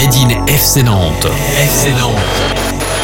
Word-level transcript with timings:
Made 0.00 0.14
in 0.14 0.46
FC 0.46 0.82
Nantes. 0.82 1.26
FC 1.58 1.90
Nantes. 1.92 2.16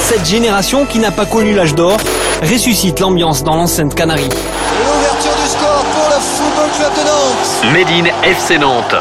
Cette 0.00 0.24
génération 0.24 0.86
qui 0.86 0.98
n'a 0.98 1.10
pas 1.10 1.26
connu 1.26 1.54
l'âge 1.54 1.74
d'or 1.74 1.98
ressuscite 2.40 3.00
l'ambiance 3.00 3.44
dans 3.44 3.54
l'enceinte 3.54 3.94
Canarie. 3.94 4.30
L'ouverture 4.30 5.36
du 5.42 5.46
score 5.46 5.84
pour 5.92 6.08
le 6.08 6.18
Football 6.18 6.70
Club 6.74 6.92
de 6.94 7.04
Nantes. 7.04 7.74
Made 7.74 7.90
in 7.90 8.26
FC 8.26 8.58
Nantes. 8.58 8.94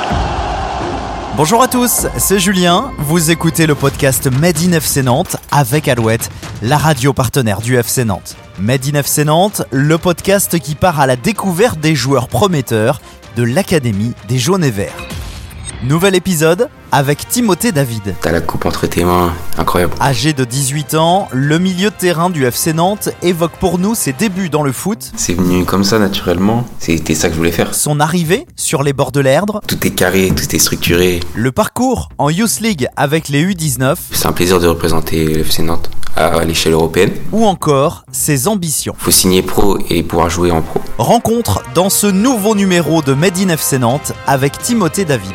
Bonjour 1.38 1.64
à 1.64 1.70
tous, 1.70 2.08
c'est 2.18 2.40
Julien. 2.40 2.92
Vous 2.98 3.32
écoutez 3.32 3.66
le 3.66 3.76
podcast 3.76 4.28
Made 4.30 4.58
in 4.68 4.74
FC 4.74 5.02
Nantes 5.02 5.38
avec 5.50 5.88
Alouette, 5.88 6.30
la 6.62 6.78
radio 6.78 7.14
partenaire 7.14 7.62
du 7.62 7.78
FC 7.78 8.04
Nantes. 8.04 8.36
Made 8.60 8.86
in 8.94 9.00
FC 9.00 9.24
Nantes, 9.24 9.62
le 9.72 9.98
podcast 9.98 10.60
qui 10.60 10.76
part 10.76 11.00
à 11.00 11.08
la 11.08 11.16
découverte 11.16 11.80
des 11.80 11.96
joueurs 11.96 12.28
prometteurs 12.28 13.00
de 13.38 13.44
l'Académie 13.44 14.12
des 14.28 14.38
Jaunes 14.38 14.66
et 14.66 14.72
Verts. 14.72 14.92
Nouvel 15.88 16.16
épisode 16.16 16.70
avec 16.92 17.28
Timothée 17.28 17.72
David. 17.72 18.16
T'as 18.22 18.32
la 18.32 18.42
coupe 18.42 18.66
entre 18.66 18.88
tes 18.88 19.04
mains, 19.04 19.32
incroyable. 19.58 19.94
Âgé 20.02 20.34
de 20.34 20.44
18 20.44 20.96
ans, 20.96 21.28
le 21.32 21.60
milieu 21.60 21.90
de 21.92 21.96
terrain 21.96 22.32
du 22.32 22.44
FC 22.46 22.74
Nantes 22.74 23.10
évoque 23.22 23.52
pour 23.60 23.78
nous 23.78 23.94
ses 23.94 24.12
débuts 24.14 24.50
dans 24.50 24.64
le 24.64 24.72
foot, 24.72 25.12
C'est 25.16 25.34
venu 25.34 25.64
comme 25.64 25.84
ça 25.84 26.00
naturellement. 26.00 26.66
C'était 26.80 27.14
ça 27.14 27.28
que 27.28 27.34
je 27.34 27.38
voulais 27.38 27.52
faire. 27.52 27.76
son 27.76 28.00
arrivée 28.00 28.48
sur 28.56 28.82
les 28.82 28.94
bords 28.94 29.12
de 29.12 29.20
l'Erdre, 29.20 29.62
Tout 29.68 29.86
est 29.86 29.92
carré, 29.92 30.32
tout 30.36 30.56
est 30.56 30.60
structuré. 30.60 31.20
le 31.36 31.52
parcours 31.52 32.10
en 32.18 32.30
Youth 32.32 32.62
League 32.62 32.88
avec 32.96 33.30
les 33.30 33.46
U19 33.46 33.96
C'est 34.12 34.26
un 34.28 34.32
plaisir 34.32 34.60
de 34.60 34.68
représenter 34.68 35.26
le 35.26 35.42
FC 35.42 35.62
Nantes 35.62 35.92
à 36.16 36.44
l'échelle 36.46 36.74
européenne. 36.74 37.12
ou 37.32 37.46
encore 37.46 38.06
ses 38.12 38.48
ambitions. 38.48 38.96
Faut 38.98 39.12
signer 39.12 39.44
pro 39.44 39.78
et 39.90 40.02
pouvoir 40.02 40.30
jouer 40.32 40.50
en 40.50 40.62
pro. 40.64 40.82
Rencontre 40.98 41.62
dans 41.76 41.90
ce 41.92 42.08
nouveau 42.08 42.56
numéro 42.56 43.02
de 43.04 43.14
Made 43.14 43.38
in 43.38 43.50
FC 43.50 43.78
Nantes 43.78 44.14
avec 44.26 44.58
Timothée 44.58 45.06
David. 45.06 45.34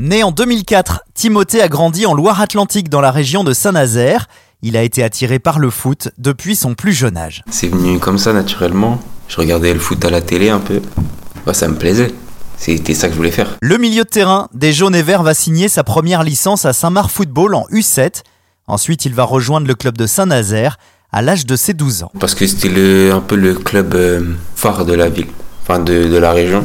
Né 0.00 0.22
en 0.22 0.30
2004, 0.32 1.02
Timothée 1.12 1.60
a 1.60 1.68
grandi 1.68 2.06
en 2.06 2.14
Loire-Atlantique 2.14 2.88
dans 2.88 3.02
la 3.02 3.10
région 3.10 3.44
de 3.44 3.52
Saint-Nazaire. 3.52 4.28
Il 4.62 4.78
a 4.78 4.82
été 4.82 5.02
attiré 5.02 5.38
par 5.38 5.58
le 5.58 5.68
foot 5.68 6.08
depuis 6.16 6.56
son 6.56 6.72
plus 6.74 6.94
jeune 6.94 7.18
âge. 7.18 7.44
C'est 7.50 7.68
venu 7.68 7.98
comme 7.98 8.16
ça 8.16 8.32
naturellement. 8.32 8.98
Je 9.28 9.36
regardais 9.36 9.74
le 9.74 9.78
foot 9.78 10.02
à 10.06 10.08
la 10.08 10.22
télé 10.22 10.48
un 10.48 10.58
peu. 10.58 10.80
Ça 11.52 11.68
me 11.68 11.74
plaisait. 11.74 12.14
C'était 12.56 12.94
ça 12.94 13.08
que 13.08 13.12
je 13.12 13.18
voulais 13.18 13.30
faire. 13.30 13.58
Le 13.60 13.76
milieu 13.76 14.04
de 14.04 14.08
terrain 14.08 14.48
des 14.54 14.72
Jaunes 14.72 14.94
et 14.94 15.02
Verts 15.02 15.22
va 15.22 15.34
signer 15.34 15.68
sa 15.68 15.84
première 15.84 16.22
licence 16.22 16.64
à 16.64 16.72
Saint-Marc 16.72 17.10
Football 17.10 17.54
en 17.54 17.66
U7. 17.70 18.22
Ensuite, 18.68 19.04
il 19.04 19.12
va 19.12 19.24
rejoindre 19.24 19.66
le 19.66 19.74
club 19.74 19.98
de 19.98 20.06
Saint-Nazaire 20.06 20.78
à 21.12 21.20
l'âge 21.20 21.44
de 21.44 21.56
ses 21.56 21.74
12 21.74 22.04
ans. 22.04 22.12
Parce 22.18 22.34
que 22.34 22.46
c'était 22.46 23.10
un 23.10 23.20
peu 23.20 23.36
le 23.36 23.52
club 23.52 23.94
euh, 23.94 24.22
phare 24.56 24.86
de 24.86 24.94
la 24.94 25.10
ville, 25.10 25.28
enfin 25.62 25.78
de, 25.78 26.04
de 26.04 26.16
la 26.16 26.32
région, 26.32 26.64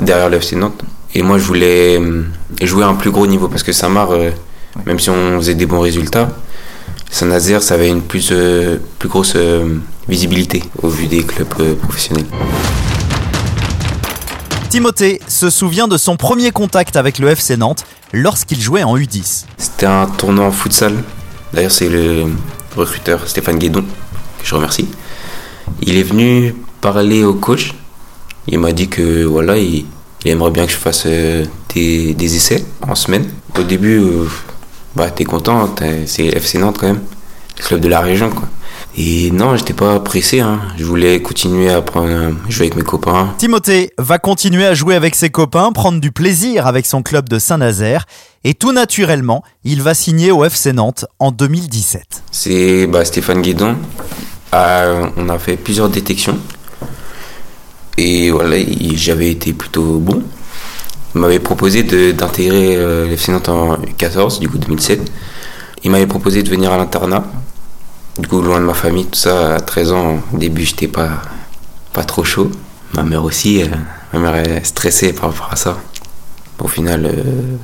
derrière 0.00 0.30
le 0.30 0.38
FC 0.38 0.56
Nantes. 0.56 0.82
Et 1.14 1.22
moi, 1.22 1.38
je 1.38 1.44
voulais 1.44 2.00
euh, 2.00 2.24
jouer 2.62 2.84
à 2.84 2.88
un 2.88 2.94
plus 2.94 3.10
gros 3.10 3.26
niveau 3.26 3.48
parce 3.48 3.62
que 3.62 3.72
Samar, 3.72 4.12
euh, 4.12 4.30
même 4.86 4.98
si 4.98 5.10
on 5.10 5.38
faisait 5.38 5.54
des 5.54 5.66
bons 5.66 5.80
résultats, 5.80 6.28
Saint-Nazaire, 7.10 7.62
ça 7.62 7.74
avait 7.74 7.88
une 7.88 8.02
plus, 8.02 8.28
euh, 8.30 8.78
plus 8.98 9.08
grosse 9.08 9.34
euh, 9.34 9.78
visibilité 10.08 10.62
au 10.82 10.88
vu 10.88 11.06
des 11.06 11.24
clubs 11.24 11.52
euh, 11.58 11.74
professionnels. 11.74 12.24
Timothée 14.68 15.20
se 15.26 15.50
souvient 15.50 15.88
de 15.88 15.96
son 15.96 16.16
premier 16.16 16.52
contact 16.52 16.94
avec 16.94 17.18
le 17.18 17.28
FC 17.28 17.56
Nantes 17.56 17.84
lorsqu'il 18.12 18.60
jouait 18.60 18.84
en 18.84 18.96
U10. 18.96 19.46
C'était 19.58 19.86
un 19.86 20.06
tournoi 20.06 20.46
en 20.46 20.52
futsal. 20.52 20.94
D'ailleurs, 21.52 21.72
c'est 21.72 21.88
le 21.88 22.26
recruteur 22.76 23.26
Stéphane 23.28 23.58
Guédon, 23.58 23.82
que 23.82 24.46
je 24.46 24.54
remercie. 24.54 24.88
Il 25.82 25.96
est 25.96 26.04
venu 26.04 26.54
parler 26.80 27.24
au 27.24 27.34
coach. 27.34 27.74
Il 28.46 28.60
m'a 28.60 28.70
dit 28.70 28.88
que 28.88 29.24
voilà, 29.24 29.58
il, 29.58 29.84
il 30.24 30.30
aimerait 30.30 30.50
bien 30.50 30.66
que 30.66 30.72
je 30.72 30.76
fasse 30.76 31.04
euh, 31.06 31.44
des, 31.74 32.14
des 32.14 32.36
essais 32.36 32.64
en 32.86 32.94
semaine. 32.94 33.26
Au 33.58 33.62
début, 33.62 33.98
euh, 34.00 34.28
bah, 34.96 35.10
t'es 35.10 35.24
content, 35.24 35.74
c'est 36.06 36.26
FC 36.26 36.58
Nantes 36.58 36.78
quand 36.78 36.86
même, 36.88 37.00
le 37.58 37.64
club 37.64 37.80
de 37.80 37.88
la 37.88 38.00
région. 38.00 38.30
Quoi. 38.30 38.48
Et 38.96 39.30
non, 39.30 39.56
j'étais 39.56 39.72
pas 39.72 40.00
pressé. 40.00 40.40
hein. 40.40 40.60
Je 40.76 40.84
voulais 40.84 41.22
continuer 41.22 41.70
à 41.70 41.82
euh, 41.96 42.32
jouer 42.48 42.66
avec 42.66 42.76
mes 42.76 42.82
copains. 42.82 43.34
Timothée 43.38 43.92
va 43.98 44.18
continuer 44.18 44.66
à 44.66 44.74
jouer 44.74 44.94
avec 44.94 45.14
ses 45.14 45.30
copains, 45.30 45.70
prendre 45.72 46.00
du 46.00 46.10
plaisir 46.10 46.66
avec 46.66 46.86
son 46.86 47.02
club 47.02 47.28
de 47.28 47.38
Saint-Nazaire 47.38 48.04
et 48.42 48.54
tout 48.54 48.72
naturellement, 48.72 49.44
il 49.64 49.82
va 49.82 49.94
signer 49.94 50.32
au 50.32 50.44
FC 50.44 50.72
Nantes 50.72 51.04
en 51.18 51.30
2017. 51.30 52.02
C'est 52.32 52.86
bah, 52.86 53.04
Stéphane 53.04 53.42
Guédon. 53.42 53.76
Ah, 54.52 54.86
on 55.16 55.28
a 55.28 55.38
fait 55.38 55.56
plusieurs 55.56 55.88
détections. 55.88 56.38
Et 58.02 58.30
voilà, 58.30 58.56
il- 58.56 58.96
j'avais 58.96 59.30
été 59.30 59.52
plutôt 59.52 59.98
bon. 59.98 60.22
Il 61.14 61.20
m'avait 61.20 61.38
proposé 61.38 61.82
d'intégrer 61.82 62.76
euh, 62.76 63.06
le 63.06 63.12
FC 63.12 63.30
Nantes 63.30 63.48
en 63.50 63.76
14, 63.98 64.40
du 64.40 64.48
coup 64.48 64.56
2007. 64.56 65.00
Il 65.84 65.90
m'avait 65.90 66.06
proposé 66.06 66.42
de 66.42 66.48
venir 66.48 66.72
à 66.72 66.78
l'internat. 66.78 67.24
Du 68.18 68.26
coup, 68.26 68.40
loin 68.40 68.58
de 68.58 68.64
ma 68.64 68.72
famille, 68.74 69.04
tout 69.04 69.18
ça, 69.18 69.56
à 69.56 69.60
13 69.60 69.92
ans, 69.92 70.18
au 70.32 70.36
début, 70.38 70.64
j'étais 70.64 70.88
pas, 70.88 71.10
pas 71.92 72.04
trop 72.04 72.24
chaud. 72.24 72.50
Ma 72.94 73.02
mère 73.02 73.22
aussi, 73.24 73.62
euh, 73.62 73.66
ma 74.14 74.18
mère 74.20 74.34
est 74.36 74.64
stressée 74.64 75.12
par 75.12 75.30
rapport 75.30 75.50
à 75.52 75.56
ça. 75.56 75.76
Au 76.58 76.68
final, 76.68 77.04
euh, 77.06 77.12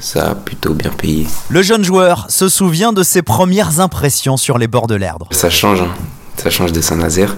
ça 0.00 0.30
a 0.30 0.34
plutôt 0.34 0.74
bien 0.74 0.90
payé. 0.90 1.26
Le 1.48 1.62
jeune 1.62 1.84
joueur 1.84 2.26
se 2.28 2.48
souvient 2.50 2.92
de 2.92 3.02
ses 3.02 3.22
premières 3.22 3.80
impressions 3.80 4.36
sur 4.36 4.58
les 4.58 4.68
bords 4.68 4.86
de 4.86 4.94
l'Erdre. 4.96 5.28
Ça 5.30 5.48
change, 5.50 5.80
hein. 5.82 5.88
ça 6.36 6.50
change 6.50 6.72
de 6.72 6.80
Saint-Nazaire. 6.82 7.36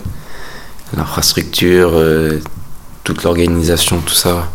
L'infrastructure, 0.96 1.90
euh, 1.94 2.40
toute 3.14 3.22
l'organisation, 3.24 4.00
tout 4.04 4.12
ça, 4.14 4.48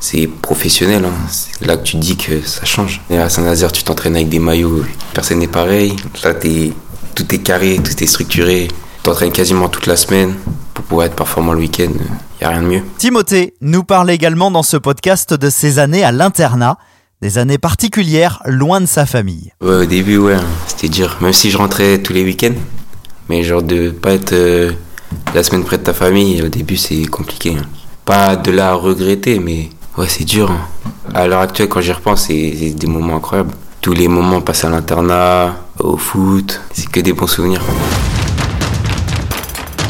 c'est 0.00 0.26
professionnel. 0.26 1.04
hein. 1.06 1.12
C'est 1.30 1.66
là 1.66 1.76
que 1.78 1.82
tu 1.82 1.96
dis 1.96 2.16
que 2.16 2.42
ça 2.42 2.64
change. 2.66 3.00
Et 3.08 3.16
à 3.18 3.28
Saint-Nazaire, 3.30 3.72
tu 3.72 3.82
t'entraînes 3.84 4.16
avec 4.16 4.28
des 4.28 4.38
maillots, 4.38 4.84
personne 5.14 5.38
n'est 5.38 5.46
pareil. 5.48 5.96
Là, 6.22 6.34
t'es- 6.34 6.72
tout 7.14 7.34
est 7.34 7.38
carré, 7.38 7.80
tout 7.82 8.02
est 8.02 8.06
structuré. 8.06 8.68
Tu 8.68 8.74
t'entraînes 9.02 9.32
quasiment 9.32 9.68
toute 9.70 9.86
la 9.86 9.96
semaine 9.96 10.34
pour 10.74 10.84
pouvoir 10.84 11.06
être 11.06 11.16
performant 11.16 11.54
le 11.54 11.60
week-end. 11.60 11.88
Il 11.90 12.42
n'y 12.42 12.44
a 12.46 12.50
rien 12.50 12.62
de 12.62 12.66
mieux. 12.66 12.82
Timothée 12.98 13.54
nous 13.62 13.82
parle 13.82 14.10
également 14.10 14.50
dans 14.50 14.62
ce 14.62 14.76
podcast 14.76 15.32
de 15.32 15.48
ses 15.50 15.78
années 15.78 16.04
à 16.04 16.12
l'internat, 16.12 16.76
des 17.22 17.38
années 17.38 17.58
particulières 17.58 18.42
loin 18.44 18.80
de 18.82 18.86
sa 18.86 19.06
famille. 19.06 19.52
Ouais, 19.62 19.74
au 19.74 19.84
début, 19.86 20.18
ouais, 20.18 20.34
hein, 20.34 20.44
c'était 20.66 20.88
dur. 20.90 21.16
Même 21.22 21.32
si 21.32 21.50
je 21.50 21.56
rentrais 21.56 21.98
tous 22.02 22.12
les 22.12 22.22
week-ends, 22.22 22.54
mais 23.30 23.42
genre 23.42 23.62
de 23.62 23.90
pas 23.90 24.12
être 24.12 24.32
euh, 24.34 24.70
la 25.34 25.42
semaine 25.42 25.64
près 25.64 25.78
de 25.78 25.82
ta 25.84 25.92
famille, 25.92 26.42
au 26.42 26.48
début, 26.48 26.76
c'est 26.76 27.04
compliqué. 27.06 27.56
hein. 27.58 27.66
Pas 28.04 28.36
de 28.36 28.50
la 28.50 28.74
regretter, 28.74 29.38
mais 29.38 29.68
ouais, 29.96 30.06
c'est 30.08 30.24
dur. 30.24 30.50
hein. 30.50 30.58
À 31.14 31.26
l'heure 31.26 31.40
actuelle, 31.40 31.68
quand 31.68 31.80
j'y 31.80 31.92
repense, 31.92 32.26
c'est 32.28 32.70
des 32.76 32.86
moments 32.86 33.16
incroyables. 33.16 33.52
Tous 33.80 33.92
les 33.92 34.08
moments 34.08 34.40
passés 34.40 34.66
à 34.66 34.70
l'internat, 34.70 35.56
au 35.78 35.96
foot, 35.96 36.60
c'est 36.72 36.88
que 36.90 37.00
des 37.00 37.12
bons 37.12 37.26
souvenirs. 37.26 37.62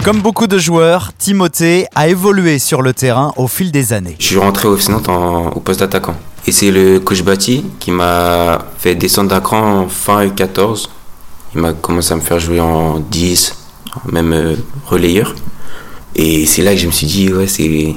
Comme 0.04 0.20
beaucoup 0.20 0.46
de 0.46 0.58
joueurs, 0.58 1.12
Timothée 1.18 1.86
a 1.94 2.08
évolué 2.08 2.58
sur 2.58 2.82
le 2.82 2.92
terrain 2.94 3.32
au 3.36 3.46
fil 3.48 3.72
des 3.72 3.92
années. 3.92 4.16
Je 4.18 4.26
suis 4.26 4.38
rentré 4.38 4.68
au 4.68 4.76
FC 4.76 4.90
Nantes 4.92 5.08
au 5.08 5.60
poste 5.60 5.80
d'attaquant. 5.80 6.14
Et 6.46 6.52
c'est 6.52 6.70
le 6.70 6.98
coach 7.00 7.22
Bati 7.22 7.64
qui 7.78 7.90
m'a 7.90 8.58
fait 8.78 8.94
descendre 8.94 9.30
d'un 9.30 9.40
cran 9.40 9.80
en 9.82 9.88
fin 9.88 10.24
U14. 10.26 10.88
Il 11.54 11.60
m'a 11.60 11.72
commencé 11.72 12.12
à 12.12 12.16
me 12.16 12.20
faire 12.20 12.38
jouer 12.38 12.60
en 12.60 13.00
10, 13.00 13.54
même 14.10 14.32
euh, 14.32 14.54
relayeur. 14.86 15.34
Et 16.16 16.46
c'est 16.46 16.62
là 16.62 16.72
que 16.72 16.80
je 16.80 16.86
me 16.86 16.92
suis 16.92 17.06
dit, 17.06 17.32
ouais, 17.32 17.46
c'est, 17.46 17.94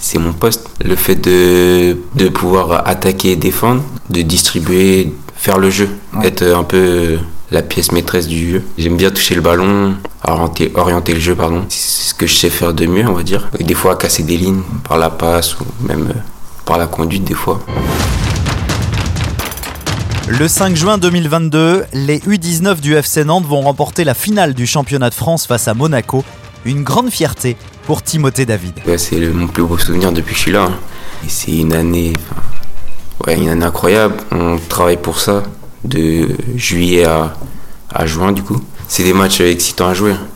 c'est 0.00 0.18
mon 0.18 0.32
poste. 0.32 0.68
Le 0.84 0.96
fait 0.96 1.16
de, 1.16 1.96
de 2.14 2.28
pouvoir 2.28 2.88
attaquer 2.88 3.32
et 3.32 3.36
défendre, 3.36 3.82
de 4.08 4.22
distribuer, 4.22 5.12
faire 5.36 5.58
le 5.58 5.70
jeu, 5.70 5.88
être 6.22 6.42
un 6.42 6.64
peu 6.64 6.76
euh, 6.76 7.16
la 7.50 7.62
pièce 7.62 7.92
maîtresse 7.92 8.26
du 8.26 8.50
jeu. 8.52 8.62
J'aime 8.76 8.96
bien 8.96 9.10
toucher 9.10 9.34
le 9.34 9.40
ballon, 9.40 9.94
orienter, 10.24 10.72
orienter 10.74 11.14
le 11.14 11.20
jeu, 11.20 11.34
pardon. 11.34 11.64
C'est 11.68 12.10
ce 12.10 12.14
que 12.14 12.26
je 12.26 12.34
sais 12.34 12.50
faire 12.50 12.74
de 12.74 12.86
mieux, 12.86 13.06
on 13.06 13.14
va 13.14 13.22
dire. 13.22 13.48
Et 13.58 13.64
des 13.64 13.74
fois, 13.74 13.96
casser 13.96 14.22
des 14.22 14.36
lignes 14.36 14.62
par 14.88 14.98
la 14.98 15.10
passe 15.10 15.58
ou 15.60 15.64
même 15.86 16.08
euh, 16.10 16.18
par 16.64 16.78
la 16.78 16.86
conduite, 16.86 17.24
des 17.24 17.34
fois. 17.34 17.60
Le 20.30 20.46
5 20.46 20.76
juin 20.76 20.96
2022, 20.96 21.86
les 21.92 22.18
U19 22.20 22.80
du 22.80 22.94
FC 22.94 23.24
Nantes 23.24 23.46
vont 23.46 23.62
remporter 23.62 24.04
la 24.04 24.14
finale 24.14 24.54
du 24.54 24.64
championnat 24.64 25.10
de 25.10 25.14
France 25.14 25.46
face 25.46 25.66
à 25.66 25.74
Monaco. 25.74 26.24
Une 26.64 26.84
grande 26.84 27.10
fierté 27.10 27.56
pour 27.84 28.02
Timothée 28.02 28.46
David. 28.46 28.74
C'est 28.96 29.18
mon 29.18 29.48
plus 29.48 29.64
beau 29.64 29.76
souvenir 29.76 30.12
depuis 30.12 30.30
que 30.32 30.36
je 30.36 30.42
suis 30.42 30.52
là. 30.52 30.66
hein. 30.70 30.78
C'est 31.26 31.56
une 31.56 31.72
année, 31.72 32.12
incroyable. 33.26 34.14
On 34.30 34.56
travaille 34.68 34.98
pour 34.98 35.18
ça 35.18 35.42
de 35.84 36.28
juillet 36.54 37.06
à, 37.06 38.06
juin 38.06 38.30
du 38.32 38.42
coup. 38.44 38.60
C'est 38.86 39.02
des 39.02 39.12
matchs 39.12 39.40
excitants 39.40 39.88
à 39.88 39.94
jouer. 39.94 40.12
hein. 40.12 40.26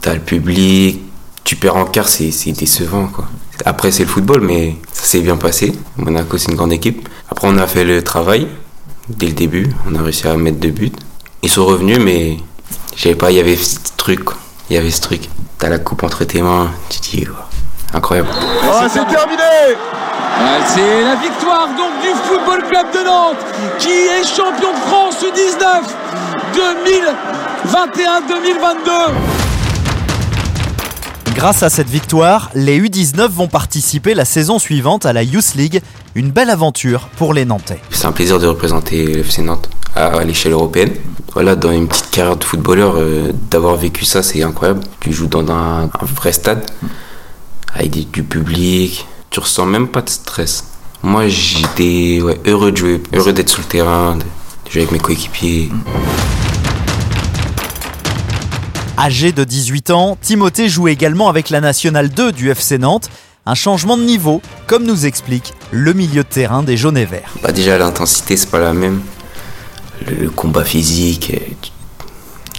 T'as 0.00 0.14
le 0.14 0.20
public, 0.20 1.02
tu 1.44 1.54
perds 1.56 1.76
en 1.76 1.84
quart, 1.84 2.08
c'est 2.08 2.30
c'est 2.32 2.52
décevant 2.52 3.06
quoi. 3.06 3.28
Après 3.64 3.90
c'est 3.92 4.02
le 4.04 4.08
football, 4.08 4.40
mais 4.42 4.76
ça 4.92 5.04
s'est 5.04 5.20
bien 5.20 5.36
passé. 5.36 5.72
Monaco 5.96 6.36
c'est 6.36 6.50
une 6.50 6.56
grande 6.56 6.72
équipe. 6.72 7.08
Après 7.30 7.46
on 7.48 7.56
a 7.58 7.66
fait 7.66 7.84
le 7.84 8.02
travail 8.02 8.48
dès 9.08 9.26
le 9.26 9.32
début. 9.32 9.68
On 9.90 9.94
a 9.94 10.02
réussi 10.02 10.26
à 10.28 10.36
mettre 10.36 10.58
deux 10.58 10.70
buts. 10.70 10.92
Ils 11.42 11.50
sont 11.50 11.64
revenus, 11.66 11.98
mais 12.00 12.36
je 12.96 13.02
savais 13.02 13.14
pas, 13.14 13.30
il 13.30 13.36
y 13.36 13.40
avait 13.40 13.56
ce 13.56 13.78
truc. 13.96 14.24
quoi. 14.24 14.36
Il 14.70 14.76
y 14.76 14.78
avait 14.78 14.90
ce 14.90 15.00
truc. 15.00 15.28
T'as 15.58 15.68
la 15.68 15.78
coupe 15.78 16.02
entre 16.02 16.24
tes 16.24 16.42
mains, 16.42 16.70
tu 16.88 16.98
te 17.00 17.04
dis, 17.10 17.26
incroyable. 17.94 18.28
Oh, 18.64 18.82
c'est 18.88 19.06
terminé 19.06 19.76
C'est 20.66 21.02
la 21.02 21.14
victoire 21.16 21.68
donc 21.68 22.00
du 22.02 22.08
Football 22.24 22.64
Club 22.68 22.86
de 22.92 23.04
Nantes 23.04 23.36
qui 23.78 23.90
est 23.90 24.24
champion 24.24 24.72
de 24.72 24.78
France 24.88 25.24
19 25.34 25.96
2021-2022. 27.64 29.35
Grâce 31.36 31.62
à 31.62 31.68
cette 31.70 31.88
victoire, 31.90 32.50
les 32.54 32.80
U19 32.80 33.28
vont 33.28 33.46
participer 33.48 34.14
la 34.14 34.24
saison 34.24 34.58
suivante 34.58 35.04
à 35.04 35.12
la 35.12 35.22
Youth 35.22 35.54
League, 35.54 35.82
une 36.14 36.30
belle 36.30 36.48
aventure 36.50 37.08
pour 37.16 37.34
les 37.34 37.44
Nantais. 37.44 37.80
C'est 37.90 38.06
un 38.06 38.12
plaisir 38.12 38.38
de 38.38 38.46
représenter 38.46 39.04
le 39.06 39.18
FC 39.20 39.42
Nantes 39.42 39.68
à 39.94 40.24
l'échelle 40.24 40.52
européenne. 40.52 40.92
Voilà, 41.34 41.54
dans 41.54 41.72
une 41.72 41.88
petite 41.88 42.10
carrière 42.10 42.36
de 42.36 42.44
footballeur, 42.44 42.94
euh, 42.96 43.32
d'avoir 43.50 43.76
vécu 43.76 44.06
ça, 44.06 44.22
c'est 44.22 44.42
incroyable. 44.42 44.80
Tu 45.00 45.12
joues 45.12 45.26
dans 45.26 45.46
un, 45.52 45.90
vrai 46.14 46.32
stade, 46.32 46.64
avec 47.74 47.90
des- 47.90 48.04
du 48.04 48.22
public, 48.22 49.06
tu 49.28 49.40
ressens 49.40 49.66
même 49.66 49.88
pas 49.88 50.00
de 50.00 50.08
stress. 50.08 50.64
Moi, 51.02 51.28
j'étais 51.28 52.20
heureux 52.46 52.72
de 52.72 52.76
jouer, 52.78 53.02
heureux 53.12 53.34
d'être 53.34 53.50
sur 53.50 53.60
le 53.60 53.66
terrain, 53.68 54.16
de 54.16 54.70
jouer 54.70 54.82
avec 54.82 54.92
mes 54.92 54.98
coéquipiers. 54.98 55.70
Âgé 58.98 59.32
de 59.32 59.44
18 59.44 59.90
ans, 59.90 60.16
Timothée 60.20 60.68
joue 60.68 60.88
également 60.88 61.28
avec 61.28 61.50
la 61.50 61.60
Nationale 61.60 62.08
2 62.08 62.32
du 62.32 62.50
FC 62.50 62.78
Nantes. 62.78 63.10
Un 63.44 63.54
changement 63.54 63.96
de 63.96 64.02
niveau, 64.02 64.40
comme 64.66 64.84
nous 64.84 65.06
explique 65.06 65.52
le 65.70 65.92
milieu 65.92 66.22
de 66.24 66.28
terrain 66.28 66.62
des 66.62 66.76
jaunes 66.76 66.96
et 66.96 67.04
verts. 67.04 67.34
Bah 67.42 67.52
déjà 67.52 67.78
l'intensité 67.78 68.36
c'est 68.36 68.50
pas 68.50 68.58
la 68.58 68.72
même. 68.72 69.00
Le, 70.06 70.24
le 70.24 70.30
combat 70.30 70.64
physique, 70.64 71.30
euh, 71.34 71.38
tu- 71.62 71.70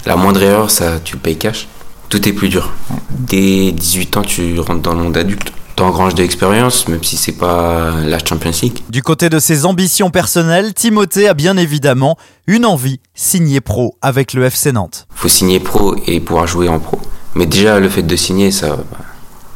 la 0.06 0.16
moindre 0.16 0.42
erreur 0.42 0.70
ça 0.70 0.98
tu 1.04 1.16
payes 1.18 1.36
cash. 1.36 1.66
Tout 2.08 2.26
est 2.26 2.32
plus 2.32 2.48
dur. 2.48 2.72
Dès 3.10 3.72
18 3.72 4.16
ans 4.16 4.22
tu 4.22 4.58
rentres 4.60 4.80
dans 4.80 4.94
le 4.94 5.02
monde 5.02 5.16
adulte. 5.16 5.52
T'engranges 5.78 6.16
de 6.16 6.22
l'expérience 6.22 6.88
même 6.88 7.04
si 7.04 7.16
c'est 7.16 7.30
pas 7.38 7.92
la 8.04 8.18
Champions 8.18 8.50
League. 8.62 8.80
Du 8.90 9.00
côté 9.00 9.28
de 9.28 9.38
ses 9.38 9.64
ambitions 9.64 10.10
personnelles, 10.10 10.74
Timothée 10.74 11.28
a 11.28 11.34
bien 11.34 11.56
évidemment 11.56 12.18
une 12.48 12.66
envie, 12.66 12.98
signer 13.14 13.60
pro 13.60 13.96
avec 14.02 14.32
le 14.32 14.42
FC 14.42 14.72
Nantes. 14.72 15.06
Faut 15.14 15.28
signer 15.28 15.60
pro 15.60 15.94
et 16.08 16.18
pouvoir 16.18 16.48
jouer 16.48 16.68
en 16.68 16.80
pro. 16.80 16.98
Mais 17.36 17.46
déjà 17.46 17.78
le 17.78 17.88
fait 17.88 18.02
de 18.02 18.16
signer 18.16 18.50
ça, 18.50 18.74
bah, 18.74 18.98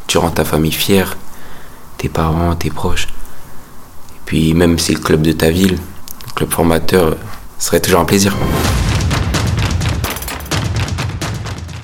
tu 0.06 0.16
rends 0.19 0.30
ta 0.30 0.44
famille 0.44 0.70
fière, 0.70 1.16
tes 1.98 2.08
parents, 2.08 2.54
tes 2.54 2.70
proches. 2.70 3.08
Et 3.08 4.20
puis 4.25 4.54
même 4.54 4.78
si 4.78 4.92
c'est 4.92 4.92
le 4.92 5.00
club 5.00 5.22
de 5.22 5.32
ta 5.32 5.50
ville, 5.50 5.72
le 6.26 6.32
club 6.36 6.52
formateur, 6.52 7.06
euh, 7.08 7.14
ce 7.58 7.66
serait 7.66 7.80
toujours 7.80 7.98
un 7.98 8.04
plaisir. 8.04 8.36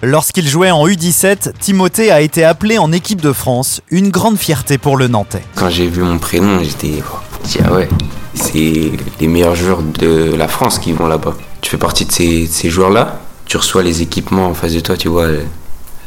Lorsqu'il 0.03 0.47
jouait 0.47 0.71
en 0.71 0.87
U17, 0.87 1.55
Timothée 1.59 2.13
a 2.13 2.21
été 2.21 2.45
appelé 2.45 2.79
en 2.79 2.93
équipe 2.93 3.21
de 3.21 3.33
France, 3.33 3.81
une 3.91 4.11
grande 4.11 4.39
fierté 4.39 4.79
pour 4.79 4.97
le 4.97 5.09
Nantais. 5.09 5.43
Quand 5.57 5.71
j'ai 5.71 5.89
vu 5.89 6.03
mon 6.03 6.19
prénom, 6.19 6.63
j'étais. 6.63 7.03
dit, 7.43 7.59
ah 7.65 7.73
ouais, 7.73 7.89
c'est 8.35 8.93
les 9.21 9.27
meilleurs 9.27 9.57
joueurs 9.57 9.83
de 9.83 10.35
la 10.37 10.47
France 10.47 10.79
qui 10.79 10.93
vont 10.93 11.09
là-bas. 11.09 11.35
Tu 11.63 11.71
fais 11.71 11.79
partie 11.79 12.05
de 12.05 12.13
ces, 12.13 12.71
joueurs-là, 12.71 13.19
tu 13.47 13.57
reçois 13.57 13.83
les 13.83 14.01
équipements 14.01 14.47
en 14.47 14.55
face 14.55 14.73
de 14.73 14.81
toi, 14.81 14.97
tu 14.97 15.09
vois, 15.09 15.27
le, 15.27 15.41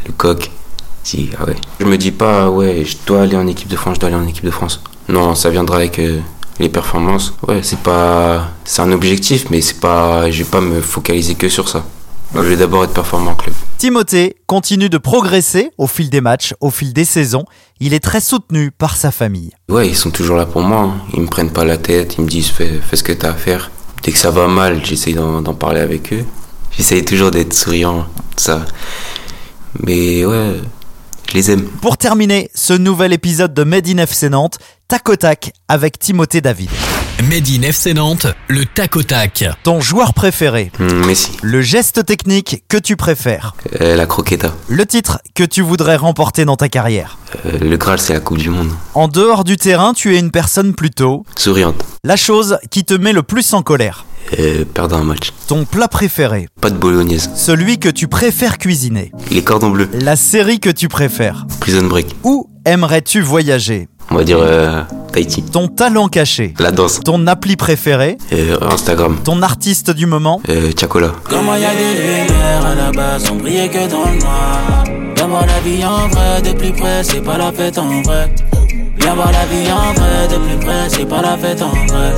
le 0.05 0.13
coq? 0.15 0.49
Dis, 1.03 1.29
ah 1.37 1.43
ouais. 1.43 1.55
Je 1.81 1.85
me 1.85 1.97
dis 1.97 2.11
pas, 2.11 2.49
ouais, 2.49 2.85
je 2.85 2.95
dois 3.05 3.23
aller 3.23 3.35
en 3.35 3.47
équipe 3.47 3.67
de 3.67 3.75
France, 3.75 3.95
je 3.95 3.99
dois 3.99 4.07
aller 4.07 4.17
en 4.17 4.27
équipe 4.27 4.45
de 4.45 4.51
France. 4.51 4.81
Non, 5.09 5.35
ça 5.35 5.49
viendra 5.49 5.75
avec 5.77 5.99
euh, 5.99 6.19
les 6.59 6.69
performances. 6.69 7.33
Ouais, 7.45 7.59
c'est 7.61 7.79
pas. 7.79 8.51
C'est 8.63 8.83
un 8.83 8.91
objectif, 8.93 9.47
mais 9.49 9.59
c'est 9.59 9.81
pas. 9.81 10.31
Je 10.31 10.43
vais 10.43 10.49
pas 10.49 10.61
me 10.61 10.79
focaliser 10.79 11.35
que 11.35 11.49
sur 11.49 11.67
ça. 11.67 11.83
Je 12.33 12.39
vais 12.39 12.55
d'abord 12.55 12.83
être 12.85 12.93
performant 12.93 13.31
en 13.31 13.35
club. 13.35 13.53
Timothée 13.77 14.37
continue 14.47 14.89
de 14.89 14.97
progresser 14.97 15.71
au 15.77 15.85
fil 15.87 16.09
des 16.09 16.21
matchs, 16.21 16.53
au 16.61 16.69
fil 16.71 16.93
des 16.93 17.03
saisons. 17.05 17.43
Il 17.79 17.93
est 17.93 17.99
très 17.99 18.21
soutenu 18.21 18.71
par 18.71 18.95
sa 18.95 19.11
famille. 19.11 19.51
Ouais, 19.69 19.87
ils 19.89 19.95
sont 19.97 20.11
toujours 20.11 20.37
là 20.37 20.45
pour 20.45 20.61
moi. 20.61 20.79
hein. 20.81 20.93
Ils 21.13 21.21
me 21.21 21.27
prennent 21.27 21.51
pas 21.51 21.65
la 21.65 21.77
tête. 21.77 22.15
Ils 22.17 22.23
me 22.23 22.29
disent 22.29 22.47
fais, 22.49 22.79
fais 22.79 22.95
ce 22.95 23.03
que 23.03 23.11
t'as 23.11 23.31
à 23.31 23.33
faire. 23.33 23.69
Dès 24.03 24.11
que 24.11 24.17
ça 24.17 24.31
va 24.31 24.47
mal, 24.47 24.83
j'essaye 24.85 25.13
d'en 25.13 25.41
d'en 25.41 25.53
parler 25.53 25.81
avec 25.81 26.13
eux. 26.13 26.23
J'essaye 26.71 27.03
toujours 27.03 27.31
d'être 27.31 27.53
souriant, 27.53 28.05
ça. 28.37 28.65
Mais 29.79 30.25
ouais, 30.25 30.53
je 31.29 31.33
les 31.33 31.51
aime. 31.51 31.63
Pour 31.81 31.97
terminer 31.97 32.49
ce 32.55 32.73
nouvel 32.73 33.11
épisode 33.13 33.53
de 33.53 33.63
Made 33.63 33.87
in 33.89 33.97
FC 33.97 34.29
Nantes, 34.29 34.57
tac 34.87 35.07
au 35.09 35.15
tac 35.17 35.51
avec 35.67 35.99
Timothée 35.99 36.39
David. 36.41 36.69
Made 37.29 37.47
in 37.49 37.61
FC 37.63 37.93
Nantes, 37.93 38.27
le 38.47 38.65
tac 38.65 38.95
au 38.95 39.03
tac. 39.03 39.43
Ton 39.63 39.79
joueur 39.81 40.13
préféré, 40.13 40.71
Hum, 40.79 41.05
Messi, 41.05 41.31
le 41.41 41.61
geste 41.61 42.05
technique 42.05 42.63
que 42.67 42.77
tu 42.77 42.95
préfères, 42.95 43.53
Euh, 43.79 43.95
la 43.95 44.05
croqueta. 44.05 44.53
le 44.69 44.85
titre 44.85 45.19
que 45.35 45.43
tu 45.43 45.61
voudrais 45.61 45.97
remporter 45.97 46.45
dans 46.45 46.55
ta 46.55 46.69
carrière. 46.69 47.17
Euh, 47.45 47.59
le 47.59 47.77
Graal, 47.77 47.99
c'est 47.99 48.13
la 48.13 48.19
Coupe 48.21 48.37
du 48.39 48.49
Monde. 48.49 48.71
En 48.93 49.07
dehors 49.07 49.43
du 49.43 49.57
terrain, 49.57 49.93
tu 49.93 50.15
es 50.15 50.19
une 50.19 50.31
personne 50.31 50.73
plutôt. 50.73 51.25
Souriante. 51.37 51.83
La 52.03 52.15
chose 52.15 52.57
qui 52.71 52.83
te 52.85 52.93
met 52.93 53.13
le 53.13 53.23
plus 53.23 53.53
en 53.53 53.61
colère, 53.61 54.05
Euh, 54.39 54.65
perdre 54.65 54.95
un 54.95 55.03
match. 55.03 55.31
ton 55.47 55.65
plat 55.65 55.87
préféré, 55.87 56.47
Pas 56.61 56.69
de 56.69 56.77
bolognaise. 56.77 57.29
celui 57.35 57.79
que 57.79 57.89
tu 57.89 58.07
préfères 58.07 58.57
cuisiner, 58.57 59.11
Les 59.31 59.43
cordons 59.43 59.69
bleus. 59.71 59.89
la 59.93 60.15
série 60.15 60.59
que 60.59 60.69
tu 60.69 60.87
préfères. 60.87 61.45
Prison 61.59 61.85
Break. 61.87 62.07
Où 62.23 62.47
aimerais-tu 62.65 63.21
voyager? 63.21 63.87
On 64.11 64.15
va 64.15 64.23
dire 64.23 64.39
euh, 64.41 64.81
Tahiti. 65.13 65.41
Ton 65.43 65.67
talent 65.67 66.07
caché, 66.07 66.53
La 66.59 66.71
danse. 66.71 66.99
ton 66.99 67.25
appli 67.27 67.55
préféré, 67.55 68.17
Euh, 68.33 68.57
Instagram. 68.69 69.17
ton 69.23 69.41
artiste 69.41 69.91
du 69.91 70.05
moment. 70.05 70.41
Euh, 70.49 70.71
Chacola. 70.77 71.11
Comment 71.29 71.55
y 71.55 71.65
a 71.65 71.71
des 71.73 72.01
lumières 72.01 72.65
à 72.65 72.75
la 72.75 72.91
base, 72.91 73.23
on 73.31 73.35
brillait 73.35 73.69
que 73.69 73.89
dans 73.89 74.09
le 74.11 74.19
noir. 74.19 74.83
Viens 75.15 75.27
voir 75.27 75.45
la 75.45 75.59
vie 75.61 75.83
en 75.85 76.07
vrai, 76.09 76.41
de 76.41 76.57
plus 76.57 76.71
près, 76.73 77.03
c'est 77.03 77.21
pas 77.21 77.37
la 77.37 77.51
fête 77.51 77.77
en 77.77 78.01
vrai. 78.01 78.33
Viens 78.99 79.15
voir 79.15 79.31
la 79.31 79.45
vie 79.45 79.71
en 79.71 79.93
vrai, 79.93 80.27
de 80.29 80.37
plus 80.47 80.65
près, 80.65 80.89
c'est 80.89 81.05
pas 81.07 81.21
la 81.21 81.37
fête 81.37 81.61
en 81.61 81.69
vrai. 81.69 82.13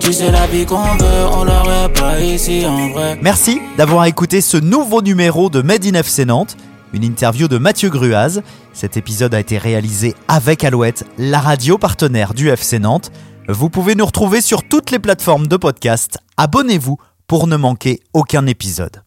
Tu 0.00 0.12
sais 0.12 0.30
la 0.32 0.46
vie 0.46 0.64
qu'on 0.66 0.76
veut, 0.82 1.26
on 1.32 1.44
l'aurait 1.44 1.92
pas 1.94 2.18
ici 2.20 2.64
en 2.66 2.88
vrai. 2.90 3.18
Merci 3.22 3.60
d'avoir 3.76 4.06
écouté 4.06 4.40
ce 4.40 4.56
nouveau 4.56 5.02
numéro 5.02 5.48
de 5.50 5.62
Made 5.62 5.84
in 5.86 5.94
FC 5.94 6.24
Nantes, 6.24 6.56
une 6.92 7.04
interview 7.04 7.48
de 7.48 7.58
Mathieu 7.58 7.90
Gruaz. 7.90 8.42
Cet 8.72 8.96
épisode 8.96 9.34
a 9.34 9.40
été 9.40 9.58
réalisé 9.58 10.14
avec 10.28 10.64
Alouette, 10.64 11.04
la 11.18 11.40
radio 11.40 11.78
partenaire 11.78 12.34
du 12.34 12.48
FC 12.48 12.78
Nantes. 12.78 13.10
Vous 13.48 13.70
pouvez 13.70 13.94
nous 13.94 14.06
retrouver 14.06 14.40
sur 14.40 14.62
toutes 14.62 14.90
les 14.90 14.98
plateformes 14.98 15.46
de 15.46 15.56
podcast. 15.56 16.18
Abonnez-vous 16.36 16.98
pour 17.26 17.46
ne 17.46 17.56
manquer 17.56 18.00
aucun 18.12 18.46
épisode. 18.46 19.02